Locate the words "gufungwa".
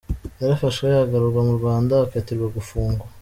2.55-3.03